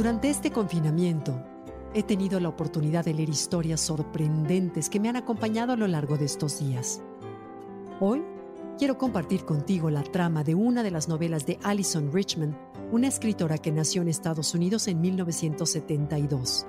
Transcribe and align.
Durante 0.00 0.30
este 0.30 0.50
confinamiento, 0.50 1.44
he 1.92 2.02
tenido 2.02 2.40
la 2.40 2.48
oportunidad 2.48 3.04
de 3.04 3.12
leer 3.12 3.28
historias 3.28 3.82
sorprendentes 3.82 4.88
que 4.88 4.98
me 4.98 5.10
han 5.10 5.16
acompañado 5.16 5.74
a 5.74 5.76
lo 5.76 5.86
largo 5.86 6.16
de 6.16 6.24
estos 6.24 6.58
días. 6.58 7.02
Hoy 8.00 8.24
quiero 8.78 8.96
compartir 8.96 9.44
contigo 9.44 9.90
la 9.90 10.02
trama 10.02 10.42
de 10.42 10.54
una 10.54 10.82
de 10.82 10.90
las 10.90 11.06
novelas 11.06 11.44
de 11.44 11.58
Alison 11.62 12.10
Richmond, 12.14 12.56
una 12.90 13.08
escritora 13.08 13.58
que 13.58 13.72
nació 13.72 14.00
en 14.00 14.08
Estados 14.08 14.54
Unidos 14.54 14.88
en 14.88 15.02
1972. 15.02 16.66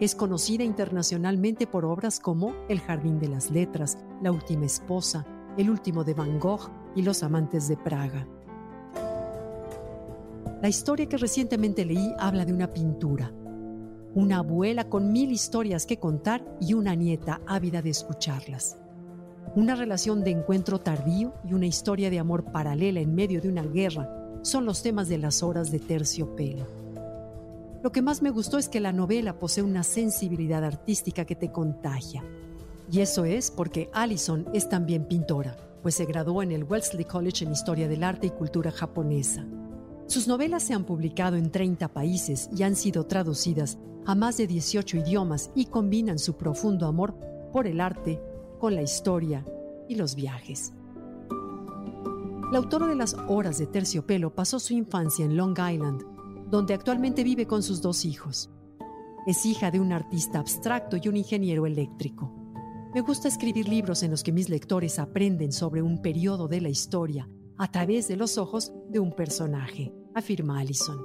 Es 0.00 0.16
conocida 0.16 0.64
internacionalmente 0.64 1.68
por 1.68 1.84
obras 1.84 2.18
como 2.18 2.52
El 2.68 2.80
Jardín 2.80 3.20
de 3.20 3.28
las 3.28 3.52
Letras, 3.52 3.96
La 4.20 4.32
Última 4.32 4.66
Esposa, 4.66 5.24
El 5.56 5.70
Último 5.70 6.02
de 6.02 6.14
Van 6.14 6.40
Gogh 6.40 6.68
y 6.96 7.02
Los 7.02 7.22
Amantes 7.22 7.68
de 7.68 7.76
Praga. 7.76 8.26
La 10.64 10.70
historia 10.70 11.04
que 11.10 11.18
recientemente 11.18 11.84
leí 11.84 12.14
habla 12.18 12.46
de 12.46 12.54
una 12.54 12.72
pintura, 12.72 13.30
una 14.14 14.38
abuela 14.38 14.88
con 14.88 15.12
mil 15.12 15.30
historias 15.30 15.84
que 15.84 15.98
contar 15.98 16.42
y 16.58 16.72
una 16.72 16.94
nieta 16.94 17.42
ávida 17.46 17.82
de 17.82 17.90
escucharlas. 17.90 18.78
Una 19.56 19.74
relación 19.74 20.24
de 20.24 20.30
encuentro 20.30 20.80
tardío 20.80 21.34
y 21.46 21.52
una 21.52 21.66
historia 21.66 22.08
de 22.08 22.18
amor 22.18 22.50
paralela 22.50 23.00
en 23.00 23.14
medio 23.14 23.42
de 23.42 23.50
una 23.50 23.62
guerra 23.62 24.08
son 24.40 24.64
los 24.64 24.82
temas 24.82 25.06
de 25.10 25.18
las 25.18 25.42
horas 25.42 25.70
de 25.70 25.80
terciopelo. 25.80 26.66
Lo 27.82 27.92
que 27.92 28.00
más 28.00 28.22
me 28.22 28.30
gustó 28.30 28.56
es 28.56 28.70
que 28.70 28.80
la 28.80 28.94
novela 28.94 29.38
posee 29.38 29.62
una 29.62 29.82
sensibilidad 29.82 30.64
artística 30.64 31.26
que 31.26 31.36
te 31.36 31.52
contagia. 31.52 32.24
Y 32.90 33.00
eso 33.00 33.26
es 33.26 33.50
porque 33.50 33.90
Allison 33.92 34.46
es 34.54 34.70
también 34.70 35.04
pintora, 35.04 35.58
pues 35.82 35.96
se 35.96 36.06
graduó 36.06 36.42
en 36.42 36.52
el 36.52 36.64
Wellesley 36.64 37.04
College 37.04 37.44
en 37.44 37.52
Historia 37.52 37.86
del 37.86 38.02
Arte 38.02 38.28
y 38.28 38.30
Cultura 38.30 38.70
Japonesa. 38.70 39.44
Sus 40.06 40.28
novelas 40.28 40.62
se 40.62 40.74
han 40.74 40.84
publicado 40.84 41.36
en 41.36 41.50
30 41.50 41.88
países 41.88 42.50
y 42.54 42.62
han 42.62 42.76
sido 42.76 43.06
traducidas 43.06 43.78
a 44.04 44.14
más 44.14 44.36
de 44.36 44.46
18 44.46 44.98
idiomas 44.98 45.50
y 45.54 45.66
combinan 45.66 46.18
su 46.18 46.36
profundo 46.36 46.86
amor 46.86 47.18
por 47.52 47.66
el 47.66 47.80
arte 47.80 48.20
con 48.58 48.74
la 48.74 48.82
historia 48.82 49.44
y 49.88 49.94
los 49.94 50.14
viajes. 50.14 50.74
La 52.52 52.58
autora 52.58 52.86
de 52.86 52.94
las 52.94 53.16
Horas 53.28 53.58
de 53.58 53.66
Terciopelo 53.66 54.34
pasó 54.34 54.60
su 54.60 54.74
infancia 54.74 55.24
en 55.24 55.36
Long 55.36 55.58
Island, 55.58 56.02
donde 56.50 56.74
actualmente 56.74 57.24
vive 57.24 57.46
con 57.46 57.62
sus 57.62 57.80
dos 57.80 58.04
hijos. 58.04 58.50
Es 59.26 59.46
hija 59.46 59.70
de 59.70 59.80
un 59.80 59.92
artista 59.92 60.38
abstracto 60.38 60.98
y 61.02 61.08
un 61.08 61.16
ingeniero 61.16 61.64
eléctrico. 61.64 62.30
Me 62.94 63.00
gusta 63.00 63.26
escribir 63.26 63.68
libros 63.68 64.02
en 64.02 64.10
los 64.10 64.22
que 64.22 64.32
mis 64.32 64.50
lectores 64.50 64.98
aprenden 64.98 65.50
sobre 65.50 65.80
un 65.80 66.02
periodo 66.02 66.46
de 66.46 66.60
la 66.60 66.68
historia 66.68 67.26
a 67.58 67.70
través 67.70 68.08
de 68.08 68.16
los 68.16 68.38
ojos 68.38 68.72
de 68.88 69.00
un 69.00 69.12
personaje, 69.12 69.92
afirma 70.14 70.58
Allison. 70.58 70.98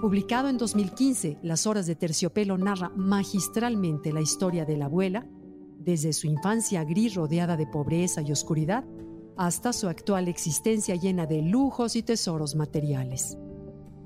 Publicado 0.00 0.48
en 0.48 0.56
2015, 0.56 1.38
Las 1.42 1.66
Horas 1.66 1.86
de 1.86 1.94
Terciopelo 1.94 2.56
narra 2.56 2.90
magistralmente 2.96 4.12
la 4.12 4.22
historia 4.22 4.64
de 4.64 4.78
la 4.78 4.86
abuela, 4.86 5.26
desde 5.78 6.12
su 6.12 6.26
infancia 6.26 6.84
gris 6.84 7.14
rodeada 7.14 7.56
de 7.56 7.66
pobreza 7.66 8.22
y 8.22 8.32
oscuridad, 8.32 8.84
hasta 9.36 9.72
su 9.72 9.88
actual 9.88 10.28
existencia 10.28 10.96
llena 10.96 11.26
de 11.26 11.42
lujos 11.42 11.96
y 11.96 12.02
tesoros 12.02 12.54
materiales. 12.54 13.36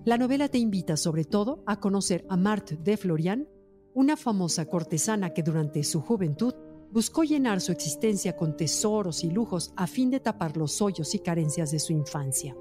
La 0.05 0.19
novela 0.19 0.49
te 0.49 0.59
invita 0.59 0.97
sobre 0.97 1.25
todo 1.25 1.63
a 1.67 1.81
conocer 1.81 2.27
a 2.29 2.37
Marthe 2.37 2.77
de 2.77 2.97
Florian, 2.97 3.49
una 3.95 4.17
famosa 4.17 4.67
cortesana 4.67 5.31
que 5.31 5.43
durante 5.43 5.83
su 5.85 6.01
juventud 6.01 6.55
buscó 6.95 7.25
llenar 7.25 7.61
su 7.61 7.73
existencia 7.73 8.37
con 8.37 8.57
tesoros 8.57 9.25
y 9.25 9.31
lujos 9.31 9.73
a 9.75 9.89
fin 9.89 10.13
de 10.13 10.21
tapar 10.21 10.57
los 10.57 10.81
hoyos 10.81 11.13
y 11.17 11.19
carencias 11.19 11.73
de 11.73 11.81
su 11.81 11.93
infancia. 11.93 12.57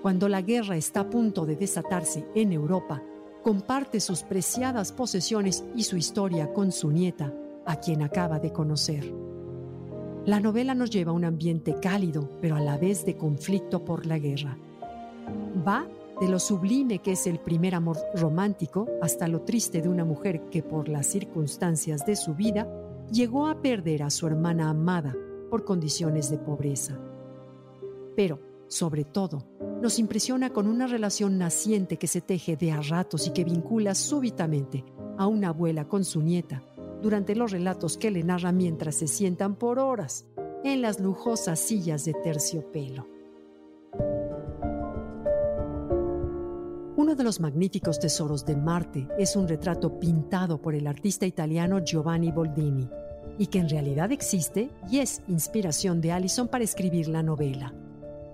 Cuando 0.00 0.28
la 0.28 0.42
guerra 0.42 0.76
está 0.76 1.00
a 1.00 1.10
punto 1.10 1.44
de 1.44 1.56
desatarse 1.56 2.24
en 2.36 2.52
Europa, 2.52 3.02
comparte 3.42 3.98
sus 3.98 4.22
preciadas 4.22 4.92
posesiones 4.92 5.64
y 5.74 5.82
su 5.82 5.96
historia 5.96 6.52
con 6.52 6.70
su 6.70 6.92
nieta, 6.92 7.34
a 7.66 7.80
quien 7.80 8.02
acaba 8.02 8.38
de 8.38 8.52
conocer. 8.52 9.12
La 10.26 10.38
novela 10.38 10.76
nos 10.76 10.90
lleva 10.90 11.10
a 11.10 11.16
un 11.16 11.24
ambiente 11.24 11.80
cálido, 11.82 12.30
pero 12.40 12.54
a 12.54 12.60
la 12.60 12.78
vez 12.78 13.04
de 13.04 13.16
conflicto 13.16 13.84
por 13.84 14.06
la 14.06 14.20
guerra. 14.20 14.56
Va 15.66 15.84
de 16.20 16.28
lo 16.28 16.38
sublime 16.38 17.00
que 17.00 17.12
es 17.12 17.26
el 17.26 17.38
primer 17.38 17.74
amor 17.74 17.98
romántico 18.14 18.88
hasta 19.02 19.28
lo 19.28 19.42
triste 19.42 19.82
de 19.82 19.88
una 19.88 20.04
mujer 20.04 20.48
que 20.50 20.62
por 20.62 20.88
las 20.88 21.06
circunstancias 21.06 22.06
de 22.06 22.16
su 22.16 22.34
vida 22.34 22.68
llegó 23.10 23.46
a 23.46 23.60
perder 23.60 24.02
a 24.02 24.10
su 24.10 24.26
hermana 24.26 24.70
amada 24.70 25.14
por 25.50 25.64
condiciones 25.64 26.30
de 26.30 26.38
pobreza. 26.38 26.98
Pero, 28.16 28.40
sobre 28.68 29.04
todo, 29.04 29.44
nos 29.82 29.98
impresiona 29.98 30.50
con 30.50 30.66
una 30.66 30.86
relación 30.86 31.36
naciente 31.36 31.96
que 31.96 32.06
se 32.06 32.20
teje 32.20 32.56
de 32.56 32.72
a 32.72 32.80
ratos 32.80 33.26
y 33.26 33.30
que 33.30 33.44
vincula 33.44 33.94
súbitamente 33.94 34.84
a 35.18 35.26
una 35.26 35.48
abuela 35.48 35.86
con 35.86 36.04
su 36.04 36.22
nieta 36.22 36.62
durante 37.02 37.34
los 37.34 37.50
relatos 37.50 37.98
que 37.98 38.10
le 38.10 38.22
narra 38.22 38.50
mientras 38.50 38.94
se 38.94 39.06
sientan 39.06 39.56
por 39.56 39.78
horas 39.78 40.26
en 40.64 40.80
las 40.80 41.00
lujosas 41.00 41.60
sillas 41.60 42.04
de 42.06 42.14
terciopelo. 42.14 43.13
Uno 47.04 47.14
de 47.14 47.22
los 47.22 47.38
magníficos 47.38 48.00
tesoros 48.00 48.46
de 48.46 48.56
Marte 48.56 49.06
es 49.18 49.36
un 49.36 49.46
retrato 49.46 50.00
pintado 50.00 50.56
por 50.56 50.74
el 50.74 50.86
artista 50.86 51.26
italiano 51.26 51.84
Giovanni 51.84 52.32
Boldini, 52.32 52.88
y 53.36 53.48
que 53.48 53.58
en 53.58 53.68
realidad 53.68 54.10
existe 54.10 54.70
y 54.90 55.00
es 55.00 55.20
inspiración 55.28 56.00
de 56.00 56.12
Allison 56.12 56.48
para 56.48 56.64
escribir 56.64 57.08
la 57.08 57.22
novela. 57.22 57.74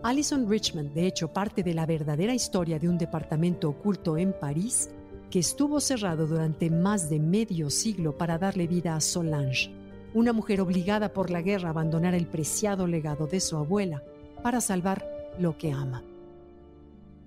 Allison 0.05 0.49
Richmond, 0.49 0.93
de 0.93 1.09
hecho, 1.09 1.33
parte 1.33 1.65
de 1.65 1.75
la 1.75 1.85
verdadera 1.85 2.33
historia 2.33 2.79
de 2.79 2.89
un 2.89 2.97
departamento 2.97 3.71
oculto 3.71 4.17
en 4.17 4.33
París 4.33 4.89
que 5.33 5.41
estuvo 5.41 5.81
cerrado 5.81 6.29
durante 6.29 6.71
más 6.71 7.11
de 7.11 7.19
medio 7.19 7.71
siglo 7.71 8.17
para 8.17 8.39
darle 8.39 8.69
vida 8.69 8.95
a 8.95 9.01
Solange, 9.01 9.73
una 10.15 10.33
mujer 10.33 10.61
obligada 10.61 11.13
por 11.13 11.31
la 11.31 11.43
guerra 11.43 11.71
a 11.71 11.73
abandonar 11.73 12.15
el 12.15 12.29
preciado 12.29 12.87
legado 12.87 13.27
de 13.27 13.41
su 13.41 13.57
abuela 13.57 14.05
para 14.45 14.61
salvar 14.61 15.05
lo 15.41 15.59
que 15.59 15.73
ama. 15.73 16.05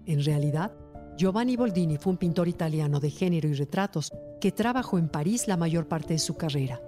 En 0.05 0.23
realidad, 0.23 0.71
Giovanni 1.15 1.55
Boldini 1.55 1.97
fue 1.97 2.11
un 2.11 2.17
pintor 2.17 2.47
italiano 2.47 2.99
de 2.99 3.11
género 3.11 3.47
y 3.47 3.53
retratos 3.53 4.11
que 4.41 4.51
trabajó 4.51 4.97
en 4.97 5.09
París 5.09 5.47
la 5.47 5.57
mayor 5.57 5.87
parte 5.87 6.13
de 6.13 6.19
su 6.19 6.35
carrera. 6.35 6.81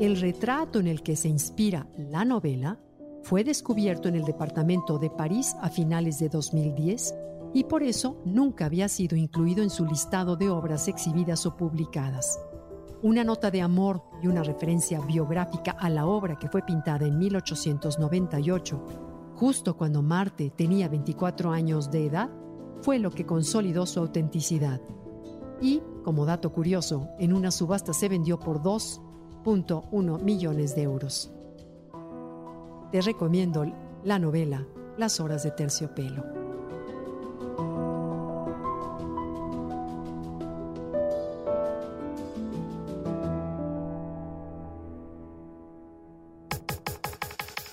El 0.00 0.18
retrato 0.18 0.80
en 0.80 0.86
el 0.86 1.02
que 1.02 1.16
se 1.16 1.28
inspira 1.28 1.86
la 1.96 2.24
novela 2.24 2.78
fue 3.22 3.44
descubierto 3.44 4.08
en 4.08 4.16
el 4.16 4.24
departamento 4.24 4.98
de 4.98 5.10
París 5.10 5.54
a 5.60 5.68
finales 5.68 6.18
de 6.18 6.30
2010 6.30 7.14
y 7.52 7.64
por 7.64 7.82
eso 7.82 8.16
nunca 8.24 8.64
había 8.64 8.88
sido 8.88 9.14
incluido 9.14 9.62
en 9.62 9.70
su 9.70 9.84
listado 9.84 10.36
de 10.36 10.48
obras 10.48 10.88
exhibidas 10.88 11.44
o 11.44 11.56
publicadas. 11.56 12.40
Una 13.02 13.22
nota 13.22 13.50
de 13.50 13.60
amor 13.60 14.02
y 14.22 14.28
una 14.28 14.42
referencia 14.42 14.98
biográfica 15.00 15.72
a 15.72 15.90
la 15.90 16.06
obra 16.06 16.38
que 16.38 16.48
fue 16.48 16.62
pintada 16.62 17.06
en 17.06 17.18
1898 17.18 19.11
justo 19.42 19.76
cuando 19.76 20.02
Marte 20.02 20.52
tenía 20.54 20.88
24 20.88 21.50
años 21.50 21.90
de 21.90 22.06
edad, 22.06 22.30
fue 22.80 23.00
lo 23.00 23.10
que 23.10 23.26
consolidó 23.26 23.86
su 23.86 23.98
autenticidad. 23.98 24.80
Y, 25.60 25.82
como 26.04 26.24
dato 26.24 26.52
curioso, 26.52 27.08
en 27.18 27.32
una 27.32 27.50
subasta 27.50 27.92
se 27.92 28.08
vendió 28.08 28.38
por 28.38 28.62
2.1 28.62 30.22
millones 30.22 30.76
de 30.76 30.82
euros. 30.82 31.32
Te 32.92 33.00
recomiendo 33.00 33.66
la 34.04 34.20
novela 34.20 34.64
Las 34.96 35.18
horas 35.18 35.42
de 35.42 35.50
terciopelo. 35.50 36.41